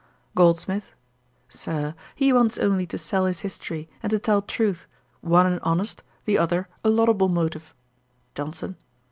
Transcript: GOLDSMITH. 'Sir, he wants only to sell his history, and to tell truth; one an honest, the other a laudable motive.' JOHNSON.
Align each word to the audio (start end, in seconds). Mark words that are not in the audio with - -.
GOLDSMITH. 0.33 0.87
'Sir, 1.47 1.93
he 2.15 2.33
wants 2.33 2.57
only 2.57 2.87
to 2.87 2.97
sell 2.97 3.25
his 3.27 3.41
history, 3.41 3.87
and 4.01 4.09
to 4.09 4.17
tell 4.17 4.41
truth; 4.41 4.87
one 5.21 5.45
an 5.45 5.59
honest, 5.61 6.01
the 6.25 6.39
other 6.39 6.67
a 6.83 6.89
laudable 6.89 7.29
motive.' 7.29 7.75
JOHNSON. 8.33 8.77